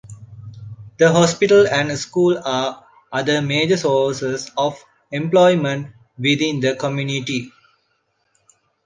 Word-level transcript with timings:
The 0.97 1.11
hospital 1.11 1.67
and 1.67 1.95
school 1.95 2.35
are 2.43 2.83
other 3.11 3.39
major 3.39 3.77
sources 3.77 4.49
of 4.57 4.83
employment 5.11 5.93
within 6.17 6.59
the 6.59 6.75
community. 6.75 7.51